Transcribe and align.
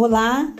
Olá, 0.00 0.52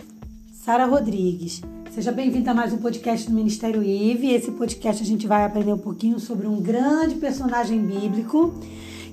Sara 0.51 0.85
Rodrigues. 0.85 1.61
Seja 1.91 2.11
bem-vinda 2.11 2.51
a 2.51 2.53
mais 2.53 2.73
um 2.73 2.77
podcast 2.77 3.25
do 3.25 3.33
Ministério 3.33 3.81
IVE. 3.81 4.33
Esse 4.33 4.51
podcast 4.51 5.01
a 5.01 5.05
gente 5.05 5.25
vai 5.27 5.45
aprender 5.45 5.71
um 5.71 5.77
pouquinho 5.77 6.19
sobre 6.19 6.45
um 6.45 6.59
grande 6.59 7.15
personagem 7.15 7.79
bíblico, 7.79 8.53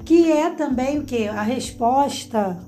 que 0.04 0.32
é 0.32 0.50
também 0.50 0.98
o 0.98 1.04
que? 1.04 1.28
A 1.28 1.42
resposta 1.42 2.58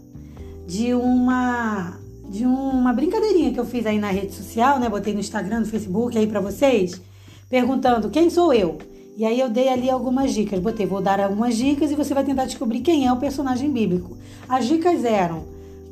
de 0.68 0.94
uma 0.94 1.98
de 2.30 2.46
uma 2.46 2.93
brincadeirinha 2.93 3.52
que 3.52 3.59
eu 3.59 3.66
fiz 3.66 3.84
aí 3.86 3.98
na 3.98 4.12
rede 4.12 4.34
social, 4.34 4.79
né? 4.79 4.88
Botei 4.88 5.12
no 5.12 5.18
Instagram, 5.18 5.59
no 5.59 5.66
Facebook 5.66 6.16
aí 6.16 6.29
para 6.29 6.38
vocês, 6.38 7.02
perguntando 7.50 8.09
quem 8.09 8.30
sou 8.30 8.52
eu. 8.52 8.79
E 9.16 9.25
aí 9.25 9.40
eu 9.40 9.50
dei 9.50 9.68
ali 9.68 9.90
algumas 9.90 10.32
dicas. 10.32 10.61
Botei, 10.61 10.86
vou 10.86 11.00
dar 11.00 11.18
algumas 11.18 11.56
dicas 11.56 11.90
e 11.90 11.96
você 11.96 12.14
vai 12.14 12.22
tentar 12.22 12.45
descobrir 12.45 12.82
quem 12.82 13.04
é 13.04 13.12
o 13.12 13.16
personagem 13.16 13.68
bíblico. 13.72 14.17
As 14.48 14.64
dicas 14.64 15.04
eram: 15.04 15.43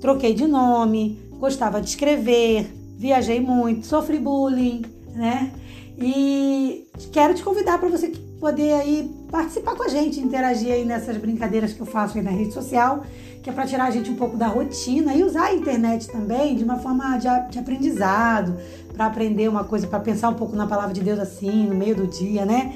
troquei 0.00 0.32
de 0.32 0.46
nome, 0.46 1.25
gostava 1.38 1.80
de 1.80 1.88
escrever, 1.88 2.70
viajei 2.96 3.40
muito, 3.40 3.86
sofri 3.86 4.18
bullying, 4.18 4.82
né? 5.14 5.52
E 5.98 6.86
quero 7.12 7.34
te 7.34 7.42
convidar 7.42 7.78
para 7.78 7.88
você 7.88 8.08
poder 8.38 8.74
aí 8.74 9.10
participar 9.30 9.74
com 9.74 9.82
a 9.82 9.88
gente, 9.88 10.20
interagir 10.20 10.72
aí 10.72 10.84
nessas 10.84 11.16
brincadeiras 11.16 11.72
que 11.72 11.80
eu 11.80 11.86
faço 11.86 12.18
aí 12.18 12.24
na 12.24 12.30
rede 12.30 12.52
social, 12.52 13.02
que 13.42 13.48
é 13.48 13.52
para 13.52 13.66
tirar 13.66 13.86
a 13.86 13.90
gente 13.90 14.10
um 14.10 14.16
pouco 14.16 14.36
da 14.36 14.46
rotina 14.46 15.14
e 15.14 15.22
usar 15.22 15.46
a 15.46 15.54
internet 15.54 16.08
também 16.08 16.54
de 16.56 16.64
uma 16.64 16.76
forma 16.78 17.16
de, 17.16 17.28
de 17.50 17.58
aprendizado, 17.58 18.56
para 18.94 19.06
aprender 19.06 19.48
uma 19.48 19.64
coisa, 19.64 19.86
para 19.86 20.00
pensar 20.00 20.28
um 20.28 20.34
pouco 20.34 20.54
na 20.54 20.66
palavra 20.66 20.92
de 20.92 21.00
Deus 21.00 21.18
assim, 21.18 21.66
no 21.66 21.74
meio 21.74 21.94
do 21.94 22.06
dia, 22.06 22.44
né? 22.44 22.74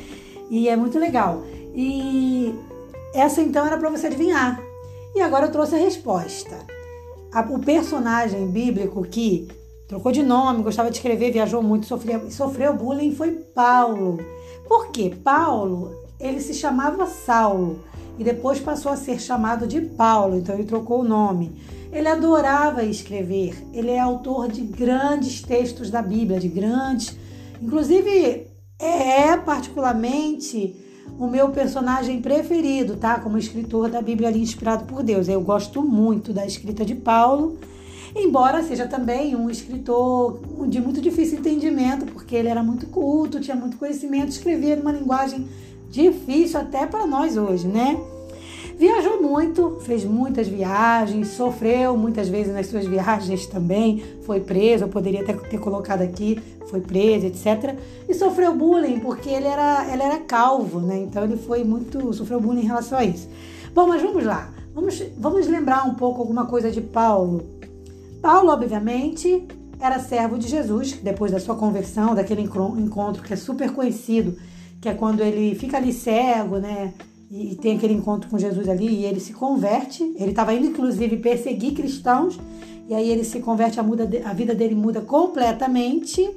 E 0.50 0.68
é 0.68 0.76
muito 0.76 0.98
legal. 0.98 1.42
E 1.74 2.54
essa 3.14 3.40
então 3.42 3.66
era 3.66 3.76
para 3.76 3.90
você 3.90 4.06
adivinhar. 4.06 4.60
E 5.14 5.20
agora 5.20 5.46
eu 5.46 5.52
trouxe 5.52 5.74
a 5.74 5.78
resposta 5.78 6.56
o 7.50 7.58
personagem 7.58 8.46
bíblico 8.48 9.02
que 9.04 9.48
trocou 9.86 10.12
de 10.12 10.22
nome, 10.22 10.62
gostava 10.62 10.90
de 10.90 10.96
escrever, 10.96 11.32
viajou 11.32 11.62
muito, 11.62 11.86
sofreu, 11.86 12.30
sofreu 12.30 12.74
bullying 12.74 13.14
foi 13.14 13.32
Paulo. 13.32 14.18
Por 14.68 14.90
quê? 14.92 15.12
Paulo, 15.22 15.92
ele 16.18 16.40
se 16.40 16.54
chamava 16.54 17.06
Saulo 17.06 17.80
e 18.18 18.22
depois 18.22 18.60
passou 18.60 18.92
a 18.92 18.96
ser 18.96 19.20
chamado 19.20 19.66
de 19.66 19.80
Paulo, 19.80 20.36
então 20.36 20.54
ele 20.54 20.64
trocou 20.64 21.00
o 21.00 21.08
nome. 21.08 21.60
Ele 21.92 22.06
adorava 22.06 22.84
escrever, 22.84 23.66
ele 23.72 23.90
é 23.90 23.98
autor 23.98 24.46
de 24.46 24.60
grandes 24.60 25.42
textos 25.42 25.90
da 25.90 26.00
Bíblia, 26.00 26.38
de 26.38 26.46
grandes. 26.46 27.16
Inclusive, 27.60 28.46
é 28.78 29.36
particularmente 29.36 30.76
o 31.20 31.28
meu 31.28 31.50
personagem 31.50 32.18
preferido, 32.22 32.96
tá? 32.96 33.20
Como 33.20 33.36
escritor 33.36 33.90
da 33.90 34.00
Bíblia 34.00 34.28
ali 34.28 34.40
inspirado 34.40 34.86
por 34.86 35.02
Deus. 35.02 35.28
Eu 35.28 35.42
gosto 35.42 35.82
muito 35.82 36.32
da 36.32 36.46
escrita 36.46 36.82
de 36.82 36.94
Paulo, 36.94 37.58
embora 38.16 38.62
seja 38.62 38.88
também 38.88 39.36
um 39.36 39.50
escritor 39.50 40.40
de 40.66 40.80
muito 40.80 40.98
difícil 40.98 41.38
entendimento, 41.38 42.06
porque 42.06 42.34
ele 42.34 42.48
era 42.48 42.62
muito 42.62 42.86
culto, 42.86 43.38
tinha 43.38 43.54
muito 43.54 43.76
conhecimento, 43.76 44.30
escrevia 44.30 44.76
numa 44.76 44.92
linguagem 44.92 45.46
difícil 45.90 46.58
até 46.58 46.86
para 46.86 47.06
nós 47.06 47.36
hoje, 47.36 47.68
né? 47.68 48.00
Viajou 48.80 49.20
muito, 49.20 49.76
fez 49.82 50.06
muitas 50.06 50.48
viagens, 50.48 51.28
sofreu 51.28 51.98
muitas 51.98 52.30
vezes 52.30 52.50
nas 52.50 52.66
suas 52.66 52.86
viagens 52.86 53.44
também, 53.44 54.02
foi 54.24 54.40
preso, 54.40 54.84
eu 54.84 54.88
poderia 54.88 55.20
até 55.20 55.34
ter 55.34 55.58
colocado 55.58 56.00
aqui, 56.00 56.40
foi 56.70 56.80
preso, 56.80 57.26
etc. 57.26 57.76
E 58.08 58.14
sofreu 58.14 58.54
bullying 58.54 58.98
porque 59.00 59.28
ele 59.28 59.46
era, 59.46 59.86
ele 59.92 60.02
era 60.02 60.18
calvo, 60.20 60.80
né? 60.80 60.96
Então 60.96 61.22
ele 61.24 61.36
foi 61.36 61.62
muito, 61.62 62.10
sofreu 62.14 62.40
bullying 62.40 62.62
em 62.62 62.66
relação 62.68 62.96
a 62.96 63.04
isso. 63.04 63.28
Bom, 63.74 63.86
mas 63.86 64.00
vamos 64.00 64.24
lá. 64.24 64.50
Vamos, 64.74 65.02
vamos 65.18 65.46
lembrar 65.46 65.86
um 65.86 65.92
pouco 65.92 66.22
alguma 66.22 66.46
coisa 66.46 66.70
de 66.70 66.80
Paulo. 66.80 67.44
Paulo, 68.22 68.48
obviamente, 68.48 69.46
era 69.78 69.98
servo 69.98 70.38
de 70.38 70.48
Jesus, 70.48 70.94
depois 71.02 71.30
da 71.30 71.38
sua 71.38 71.54
conversão, 71.54 72.14
daquele 72.14 72.40
encontro 72.40 73.22
que 73.22 73.34
é 73.34 73.36
super 73.36 73.74
conhecido, 73.74 74.38
que 74.80 74.88
é 74.88 74.94
quando 74.94 75.20
ele 75.20 75.54
fica 75.54 75.76
ali 75.76 75.92
cego, 75.92 76.56
né? 76.56 76.94
E, 77.30 77.54
tem 77.54 77.76
aquele 77.76 77.94
encontro 77.94 78.28
com 78.28 78.38
Jesus 78.38 78.68
ali 78.68 78.88
e 78.88 79.04
ele 79.04 79.20
se 79.20 79.32
converte. 79.32 80.02
Ele 80.16 80.30
estava 80.30 80.52
indo, 80.52 80.66
inclusive, 80.66 81.16
perseguir 81.18 81.74
cristãos 81.74 82.38
e 82.88 82.94
aí 82.94 83.08
ele 83.08 83.22
se 83.22 83.38
converte, 83.38 83.78
a, 83.78 83.84
muda, 83.84 84.08
a 84.24 84.32
vida 84.32 84.52
dele 84.52 84.74
muda 84.74 85.00
completamente. 85.00 86.28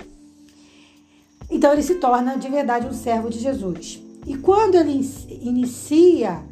Então 1.49 1.73
ele 1.73 1.81
se 1.81 1.95
torna 1.95 2.37
de 2.37 2.47
verdade 2.47 2.85
um 2.85 2.93
servo 2.93 3.29
de 3.29 3.39
Jesus. 3.39 3.99
E 4.27 4.37
quando 4.37 4.75
ele 4.75 5.03
inicia 5.41 6.43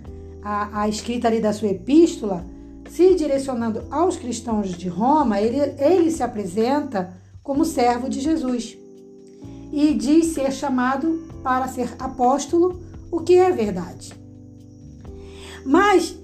a, 0.44 0.82
a 0.82 0.90
escrita 0.90 1.28
ali 1.28 1.40
da 1.40 1.54
sua 1.54 1.70
epístola, 1.70 2.44
se 2.90 3.14
direcionando 3.14 3.84
aos 3.92 4.18
cristãos 4.18 4.70
de 4.70 4.90
Roma, 4.90 5.40
ele, 5.40 5.58
ele 5.78 6.10
se 6.10 6.24
apresenta 6.24 7.14
como 7.44 7.64
servo 7.64 8.10
de 8.10 8.20
Jesus 8.20 8.76
e 9.72 9.94
diz 9.94 10.34
ser 10.34 10.52
chamado 10.52 11.28
para 11.44 11.68
ser 11.68 11.94
apóstolo, 12.00 12.82
o 13.12 13.22
que 13.22 13.36
é 13.36 13.52
verdade. 13.52 14.21
Mas 15.66 16.16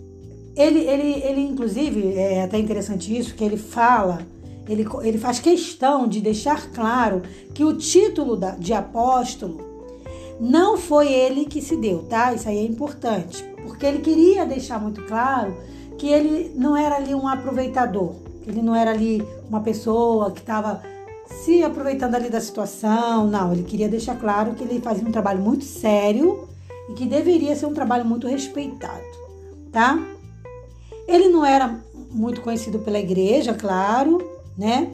ele, 0.57 0.79
ele, 0.79 1.23
ele 1.23 1.41
inclusive, 1.41 2.15
é 2.15 2.43
até 2.43 2.57
interessante 2.57 3.15
isso, 3.15 3.35
que 3.35 3.43
ele 3.43 3.57
fala, 3.57 4.25
ele, 4.67 4.85
ele 5.03 5.17
faz 5.19 5.39
questão 5.39 6.07
de 6.07 6.19
deixar 6.19 6.71
claro 6.71 7.21
que 7.53 7.63
o 7.63 7.77
título 7.77 8.35
da, 8.35 8.51
de 8.51 8.73
apóstolo 8.73 9.61
não 10.39 10.75
foi 10.75 11.13
ele 11.13 11.45
que 11.45 11.61
se 11.61 11.77
deu, 11.77 11.99
tá? 12.09 12.33
Isso 12.33 12.49
aí 12.49 12.57
é 12.57 12.63
importante, 12.63 13.43
porque 13.63 13.85
ele 13.85 13.99
queria 13.99 14.45
deixar 14.45 14.81
muito 14.81 15.03
claro 15.03 15.55
que 15.95 16.07
ele 16.07 16.51
não 16.55 16.75
era 16.75 16.95
ali 16.95 17.13
um 17.13 17.27
aproveitador, 17.27 18.13
ele 18.47 18.61
não 18.63 18.75
era 18.75 18.91
ali 18.91 19.23
uma 19.47 19.61
pessoa 19.61 20.31
que 20.31 20.39
estava 20.39 20.81
se 21.43 21.63
aproveitando 21.63 22.15
ali 22.15 22.29
da 22.29 22.41
situação, 22.41 23.27
não, 23.27 23.53
ele 23.53 23.63
queria 23.63 23.89
deixar 23.89 24.15
claro 24.15 24.55
que 24.55 24.63
ele 24.63 24.79
fazia 24.79 25.07
um 25.07 25.11
trabalho 25.11 25.41
muito 25.41 25.65
sério 25.65 26.47
e 26.89 26.93
que 26.93 27.05
deveria 27.05 27.55
ser 27.55 27.67
um 27.67 27.73
trabalho 27.73 28.05
muito 28.05 28.27
respeitado 28.27 29.26
tá? 29.72 29.97
Ele 31.07 31.29
não 31.29 31.45
era 31.45 31.79
muito 32.11 32.41
conhecido 32.41 32.79
pela 32.79 33.00
igreja, 33.00 33.53
claro, 33.53 34.19
né? 34.57 34.91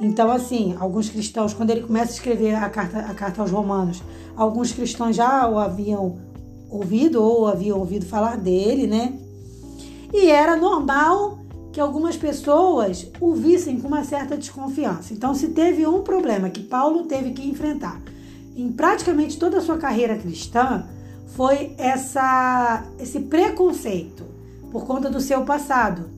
Então, 0.00 0.30
assim, 0.30 0.76
alguns 0.80 1.08
cristãos, 1.08 1.54
quando 1.54 1.70
ele 1.70 1.82
começa 1.82 2.10
a 2.10 2.14
escrever 2.14 2.54
a 2.54 2.68
carta, 2.68 2.98
a 2.98 3.14
carta 3.14 3.40
aos 3.40 3.50
Romanos, 3.50 4.02
alguns 4.36 4.72
cristãos 4.72 5.14
já 5.14 5.48
o 5.48 5.58
haviam 5.58 6.18
ouvido 6.68 7.22
ou 7.22 7.46
haviam 7.46 7.78
ouvido 7.78 8.04
falar 8.06 8.36
dele, 8.36 8.86
né? 8.86 9.12
E 10.12 10.26
era 10.26 10.56
normal 10.56 11.38
que 11.72 11.80
algumas 11.80 12.16
pessoas 12.16 13.08
o 13.20 13.32
vissem 13.32 13.78
com 13.80 13.88
uma 13.88 14.04
certa 14.04 14.36
desconfiança. 14.36 15.14
Então, 15.14 15.34
se 15.34 15.48
teve 15.48 15.86
um 15.86 16.02
problema 16.02 16.50
que 16.50 16.62
Paulo 16.62 17.04
teve 17.04 17.30
que 17.30 17.48
enfrentar 17.48 18.00
em 18.54 18.70
praticamente 18.70 19.38
toda 19.38 19.58
a 19.58 19.60
sua 19.60 19.78
carreira 19.78 20.16
cristã, 20.16 20.84
foi 21.34 21.74
essa, 21.78 22.84
esse 22.98 23.20
preconceito 23.20 24.24
por 24.70 24.86
conta 24.86 25.10
do 25.10 25.20
seu 25.20 25.42
passado. 25.44 26.10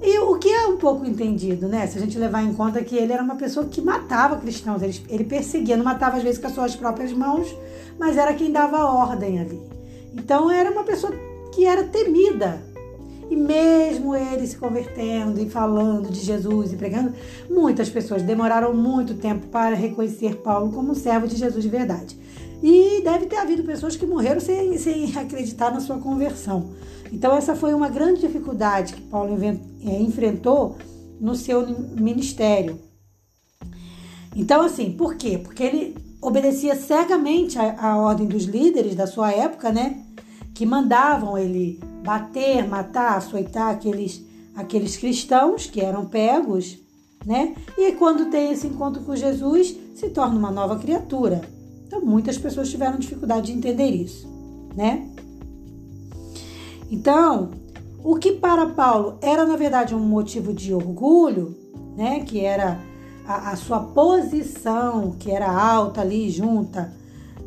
E 0.00 0.18
o 0.20 0.38
que 0.38 0.48
é 0.48 0.66
um 0.66 0.76
pouco 0.76 1.04
entendido, 1.04 1.66
né? 1.66 1.86
Se 1.86 1.98
a 1.98 2.00
gente 2.00 2.16
levar 2.18 2.42
em 2.42 2.54
conta 2.54 2.82
que 2.84 2.94
ele 2.94 3.12
era 3.12 3.22
uma 3.22 3.34
pessoa 3.34 3.66
que 3.66 3.80
matava 3.80 4.36
cristãos, 4.36 4.80
ele, 4.80 5.00
ele 5.08 5.24
perseguia, 5.24 5.76
não 5.76 5.84
matava 5.84 6.18
às 6.18 6.22
vezes 6.22 6.38
com 6.38 6.46
as 6.46 6.52
suas 6.52 6.76
próprias 6.76 7.12
mãos, 7.12 7.52
mas 7.98 8.16
era 8.16 8.32
quem 8.34 8.52
dava 8.52 8.84
ordem 8.84 9.40
ali. 9.40 9.60
Então 10.14 10.50
era 10.50 10.70
uma 10.70 10.84
pessoa 10.84 11.12
que 11.52 11.64
era 11.64 11.84
temida. 11.84 12.62
E 13.30 13.36
mesmo 13.36 14.14
ele 14.14 14.46
se 14.46 14.56
convertendo 14.56 15.40
e 15.40 15.50
falando 15.50 16.10
de 16.10 16.20
Jesus 16.20 16.72
e 16.72 16.76
pregando, 16.76 17.12
muitas 17.50 17.90
pessoas 17.90 18.22
demoraram 18.22 18.72
muito 18.72 19.14
tempo 19.14 19.48
para 19.48 19.74
reconhecer 19.74 20.36
Paulo 20.36 20.72
como 20.72 20.94
servo 20.94 21.26
de 21.26 21.36
Jesus 21.36 21.62
de 21.62 21.68
verdade. 21.68 22.16
E 22.62 23.02
deve 23.02 23.26
ter 23.26 23.36
havido 23.36 23.62
pessoas 23.62 23.96
que 23.96 24.06
morreram 24.06 24.40
sem, 24.40 24.76
sem 24.78 25.14
acreditar 25.16 25.72
na 25.72 25.80
sua 25.80 25.98
conversão. 25.98 26.70
Então, 27.12 27.34
essa 27.36 27.54
foi 27.54 27.72
uma 27.72 27.88
grande 27.88 28.20
dificuldade 28.20 28.94
que 28.94 29.00
Paulo 29.02 29.38
é, 29.42 30.00
enfrentou 30.00 30.76
no 31.20 31.34
seu 31.34 31.66
ministério. 31.68 32.78
Então, 34.36 34.62
assim, 34.62 34.92
por 34.92 35.16
quê? 35.16 35.38
Porque 35.38 35.62
ele 35.62 35.96
obedecia 36.20 36.74
cegamente 36.74 37.58
à, 37.58 37.96
ordem 37.96 38.26
dos 38.26 38.44
líderes 38.44 38.94
da 38.94 39.06
sua 39.06 39.32
época, 39.32 39.72
né? 39.72 40.04
Que 40.54 40.66
mandavam 40.66 41.38
ele 41.38 41.80
bater, 42.04 42.66
matar, 42.68 43.16
açoitar 43.16 43.70
aqueles, 43.70 44.22
aqueles 44.54 44.96
cristãos 44.96 45.66
que 45.66 45.80
eram 45.80 46.06
pegos, 46.06 46.78
né? 47.24 47.54
E 47.76 47.92
quando 47.92 48.30
tem 48.30 48.52
esse 48.52 48.66
encontro 48.66 49.02
com 49.02 49.16
Jesus, 49.16 49.76
se 49.94 50.10
torna 50.10 50.38
uma 50.38 50.50
nova 50.50 50.78
criatura. 50.78 51.40
Então, 51.88 52.02
muitas 52.02 52.36
pessoas 52.36 52.68
tiveram 52.68 52.98
dificuldade 52.98 53.46
de 53.46 53.58
entender 53.58 53.86
isso, 53.86 54.28
né? 54.76 55.08
Então, 56.90 57.50
o 58.04 58.16
que 58.16 58.32
para 58.32 58.66
Paulo 58.66 59.16
era 59.22 59.46
na 59.46 59.56
verdade 59.56 59.94
um 59.94 59.98
motivo 59.98 60.52
de 60.52 60.74
orgulho, 60.74 61.56
né? 61.96 62.20
Que 62.20 62.44
era 62.44 62.78
a, 63.26 63.52
a 63.52 63.56
sua 63.56 63.80
posição, 63.80 65.12
que 65.18 65.30
era 65.30 65.50
alta 65.50 66.02
ali, 66.02 66.28
junta, 66.28 66.92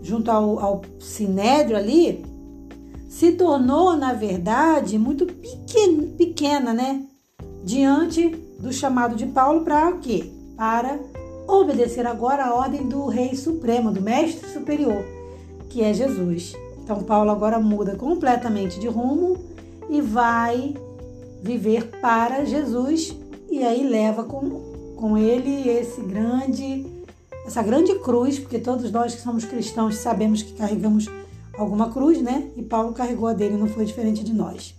junto 0.02 0.32
ao, 0.32 0.60
ao 0.60 0.82
sinédrio 1.00 1.78
ali, 1.78 2.26
se 3.08 3.34
tornou, 3.34 3.96
na 3.96 4.14
verdade, 4.14 4.98
muito 4.98 5.28
pequena, 6.18 6.74
né? 6.74 7.06
Diante 7.64 8.28
do 8.60 8.74
chamado 8.74 9.16
de 9.16 9.28
Paulo 9.28 9.62
para 9.62 9.92
o 9.92 10.00
quê? 10.00 10.32
Para 10.58 11.00
obedecer 11.48 12.06
agora 12.06 12.46
a 12.46 12.54
ordem 12.54 12.88
do 12.88 13.06
Rei 13.08 13.36
Supremo, 13.36 13.92
do 13.92 14.02
Mestre 14.02 14.50
Superior, 14.50 15.04
que 15.70 15.84
é 15.84 15.94
Jesus. 15.94 16.54
Então, 16.84 17.04
Paulo 17.04 17.32
agora 17.32 17.60
muda 17.60 17.96
completamente 17.96 18.80
de 18.80 18.88
rumo 18.88 19.38
e 19.90 20.02
vai 20.02 20.76
viver 21.42 21.88
para 22.00 22.46
Jesus 22.46 23.16
e 23.50 23.64
aí 23.64 23.88
leva 23.88 24.24
com, 24.24 24.62
com 24.96 25.18
ele 25.18 25.70
esse 25.70 26.02
grande 26.02 26.86
essa 27.46 27.64
grande 27.64 27.96
cruz, 28.00 28.38
porque 28.38 28.60
todos 28.60 28.92
nós 28.92 29.16
que 29.16 29.22
somos 29.22 29.44
cristãos 29.44 29.96
sabemos 29.96 30.44
que 30.44 30.54
carregamos 30.54 31.08
alguma 31.58 31.90
cruz, 31.92 32.22
né? 32.22 32.50
E 32.56 32.62
Paulo 32.62 32.94
carregou 32.94 33.28
a 33.28 33.34
dele, 33.34 33.58
não 33.58 33.68
foi 33.68 33.84
diferente 33.84 34.24
de 34.24 34.34
nós. 34.34 34.76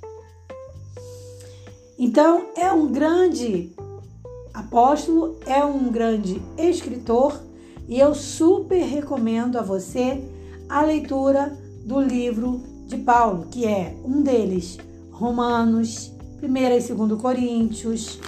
Então, 1.99 2.47
é 2.56 2.73
um 2.73 2.91
grande 2.91 3.73
apóstolo, 4.72 5.36
é 5.44 5.62
um 5.62 5.92
grande 5.92 6.40
escritor 6.56 7.38
e 7.86 8.00
eu 8.00 8.14
super 8.14 8.82
recomendo 8.82 9.58
a 9.58 9.62
você 9.62 10.24
a 10.66 10.80
leitura 10.80 11.54
do 11.84 12.00
livro 12.00 12.62
de 12.86 12.96
Paulo, 12.96 13.48
que 13.50 13.66
é 13.66 13.94
um 14.02 14.22
deles, 14.22 14.78
Romanos, 15.10 16.10
1 16.42 16.46
e 16.56 16.94
2 16.94 17.20
Coríntios 17.20 18.19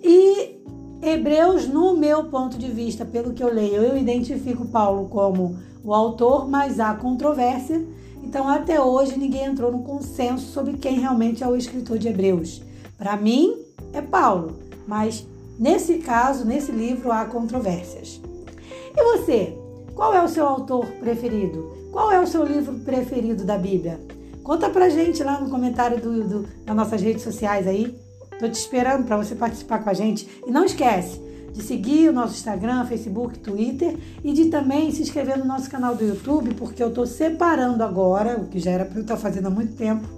e 0.00 0.60
Hebreus, 1.02 1.66
no 1.66 1.96
meu 1.96 2.22
ponto 2.26 2.56
de 2.56 2.68
vista, 2.68 3.04
pelo 3.04 3.32
que 3.32 3.42
eu 3.42 3.52
leio, 3.52 3.82
eu 3.82 3.98
identifico 3.98 4.66
Paulo 4.66 5.08
como 5.08 5.58
o 5.82 5.92
autor, 5.92 6.48
mas 6.48 6.78
há 6.78 6.94
controvérsia. 6.94 7.84
Então, 8.22 8.48
até 8.48 8.80
hoje, 8.80 9.18
ninguém 9.18 9.46
entrou 9.46 9.72
no 9.72 9.82
consenso 9.82 10.52
sobre 10.52 10.74
quem 10.74 11.00
realmente 11.00 11.42
é 11.42 11.48
o 11.48 11.56
escritor 11.56 11.98
de 11.98 12.06
Hebreus. 12.06 12.62
Para 12.96 13.16
mim, 13.16 13.56
é 13.92 14.00
Paulo, 14.00 14.58
mas 14.86 15.26
nesse 15.60 15.98
caso, 15.98 16.46
nesse 16.46 16.72
livro, 16.72 17.12
há 17.12 17.26
controvérsias. 17.26 18.20
E 18.96 19.04
você? 19.04 19.56
Qual 19.94 20.14
é 20.14 20.24
o 20.24 20.28
seu 20.28 20.46
autor 20.46 20.86
preferido? 20.98 21.76
Qual 21.92 22.10
é 22.10 22.18
o 22.18 22.26
seu 22.26 22.42
livro 22.42 22.72
preferido 22.80 23.44
da 23.44 23.58
Bíblia? 23.58 24.00
Conta 24.42 24.70
pra 24.70 24.88
gente 24.88 25.22
lá 25.22 25.38
no 25.38 25.50
comentário 25.50 26.00
do, 26.00 26.24
do 26.26 26.74
nossas 26.74 27.02
redes 27.02 27.22
sociais 27.22 27.66
aí. 27.66 27.94
Tô 28.38 28.48
te 28.48 28.54
esperando 28.54 29.04
para 29.04 29.18
você 29.18 29.34
participar 29.34 29.80
com 29.80 29.90
a 29.90 29.94
gente. 29.94 30.26
E 30.46 30.50
não 30.50 30.64
esquece 30.64 31.20
de 31.52 31.62
seguir 31.62 32.08
o 32.08 32.12
nosso 32.12 32.34
Instagram, 32.34 32.86
Facebook, 32.86 33.38
Twitter 33.38 33.96
e 34.24 34.32
de 34.32 34.46
também 34.46 34.90
se 34.90 35.02
inscrever 35.02 35.36
no 35.36 35.44
nosso 35.44 35.68
canal 35.68 35.94
do 35.94 36.04
YouTube, 36.04 36.54
porque 36.54 36.82
eu 36.82 36.88
estou 36.88 37.06
separando 37.06 37.82
agora, 37.82 38.38
o 38.38 38.46
que 38.46 38.58
já 38.58 38.70
era 38.70 38.84
para 38.84 38.98
eu 38.98 39.02
estar 39.02 39.16
fazendo 39.16 39.48
há 39.48 39.50
muito 39.50 39.76
tempo, 39.76 40.08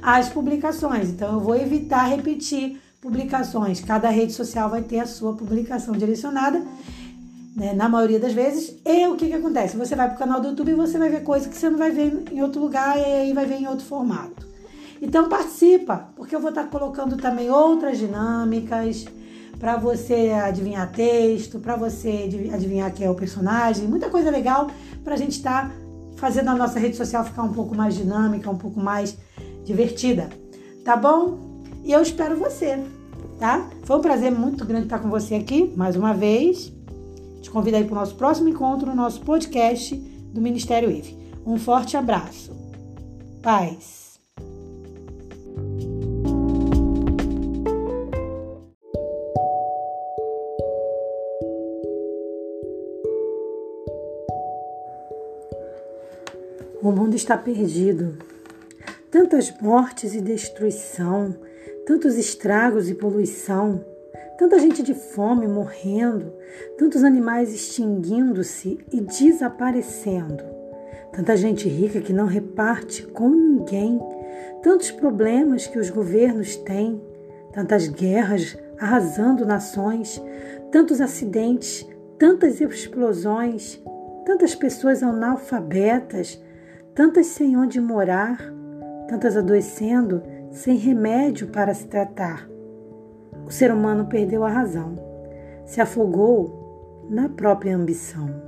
as 0.00 0.28
publicações. 0.28 1.08
Então 1.08 1.32
eu 1.32 1.40
vou 1.40 1.56
evitar 1.56 2.04
repetir 2.04 2.80
publicações. 3.04 3.82
Cada 3.82 4.08
rede 4.08 4.32
social 4.32 4.70
vai 4.70 4.80
ter 4.80 4.98
a 4.98 5.06
sua 5.06 5.34
publicação 5.34 5.94
direcionada, 5.94 6.62
né, 7.54 7.74
na 7.74 7.86
maioria 7.86 8.18
das 8.18 8.32
vezes. 8.32 8.80
E 8.82 9.06
o 9.06 9.14
que, 9.14 9.26
que 9.26 9.34
acontece? 9.34 9.76
Você 9.76 9.94
vai 9.94 10.08
para 10.08 10.16
o 10.16 10.18
canal 10.18 10.40
do 10.40 10.48
YouTube 10.48 10.70
e 10.70 10.74
você 10.74 10.96
vai 10.96 11.10
ver 11.10 11.22
coisas 11.22 11.46
que 11.46 11.54
você 11.54 11.68
não 11.68 11.78
vai 11.78 11.90
ver 11.90 12.24
em 12.32 12.42
outro 12.42 12.62
lugar 12.62 12.98
e 12.98 13.04
aí 13.04 13.32
vai 13.34 13.44
ver 13.44 13.56
em 13.56 13.68
outro 13.68 13.84
formato. 13.84 14.46
Então 15.02 15.28
participa, 15.28 16.08
porque 16.16 16.34
eu 16.34 16.40
vou 16.40 16.48
estar 16.48 16.64
colocando 16.64 17.18
também 17.18 17.50
outras 17.50 17.98
dinâmicas 17.98 19.04
para 19.60 19.76
você 19.76 20.30
adivinhar 20.30 20.90
texto, 20.90 21.58
para 21.58 21.76
você 21.76 22.30
adivinhar 22.52 22.90
quem 22.90 23.06
é 23.06 23.10
o 23.10 23.14
personagem, 23.14 23.86
muita 23.86 24.08
coisa 24.08 24.30
legal 24.30 24.70
para 25.04 25.12
a 25.12 25.16
gente 25.18 25.32
estar 25.32 25.68
tá 25.68 25.74
fazendo 26.16 26.48
a 26.48 26.54
nossa 26.54 26.78
rede 26.78 26.96
social 26.96 27.22
ficar 27.22 27.42
um 27.42 27.52
pouco 27.52 27.74
mais 27.74 27.94
dinâmica, 27.94 28.50
um 28.50 28.56
pouco 28.56 28.80
mais 28.80 29.14
divertida, 29.62 30.30
tá 30.82 30.96
bom? 30.96 31.53
E 31.84 31.92
eu 31.92 32.00
espero 32.00 32.34
você, 32.38 32.82
tá? 33.38 33.68
Foi 33.82 33.98
um 33.98 34.00
prazer 34.00 34.32
muito 34.32 34.64
grande 34.64 34.86
estar 34.86 34.98
com 34.98 35.10
você 35.10 35.34
aqui 35.34 35.70
mais 35.76 35.94
uma 35.96 36.14
vez. 36.14 36.72
Te 37.42 37.50
convido 37.50 37.76
aí 37.76 37.84
para 37.84 37.92
o 37.92 38.00
nosso 38.00 38.14
próximo 38.14 38.48
encontro 38.48 38.86
no 38.86 38.96
nosso 38.96 39.20
podcast 39.20 39.94
do 39.94 40.40
Ministério 40.40 40.90
IVE. 40.90 41.14
Um 41.44 41.58
forte 41.58 41.94
abraço. 41.94 42.52
Paz. 43.42 44.18
O 56.82 56.90
mundo 56.90 57.14
está 57.14 57.36
perdido. 57.36 58.33
Tantas 59.14 59.54
mortes 59.60 60.12
e 60.12 60.20
destruição, 60.20 61.36
tantos 61.86 62.16
estragos 62.16 62.90
e 62.90 62.94
poluição, 62.94 63.84
tanta 64.36 64.58
gente 64.58 64.82
de 64.82 64.92
fome 64.92 65.46
morrendo, 65.46 66.32
tantos 66.76 67.04
animais 67.04 67.54
extinguindo-se 67.54 68.84
e 68.92 69.00
desaparecendo, 69.00 70.42
tanta 71.12 71.36
gente 71.36 71.68
rica 71.68 72.00
que 72.00 72.12
não 72.12 72.26
reparte 72.26 73.04
com 73.04 73.28
ninguém, 73.28 74.00
tantos 74.64 74.90
problemas 74.90 75.68
que 75.68 75.78
os 75.78 75.90
governos 75.90 76.56
têm, 76.56 77.00
tantas 77.52 77.86
guerras 77.86 78.58
arrasando 78.80 79.46
nações, 79.46 80.20
tantos 80.72 81.00
acidentes, 81.00 81.86
tantas 82.18 82.60
explosões, 82.60 83.80
tantas 84.26 84.56
pessoas 84.56 85.04
analfabetas 85.04 86.42
tantas 86.94 87.26
sem 87.26 87.56
onde 87.56 87.80
morar, 87.80 88.38
tantas 89.08 89.36
adoecendo 89.36 90.22
sem 90.50 90.76
remédio 90.76 91.48
para 91.48 91.74
se 91.74 91.86
tratar. 91.86 92.48
O 93.46 93.50
ser 93.50 93.72
humano 93.72 94.06
perdeu 94.06 94.44
a 94.44 94.48
razão, 94.48 94.94
se 95.64 95.80
afogou 95.80 97.06
na 97.08 97.28
própria 97.28 97.76
ambição. 97.76 98.43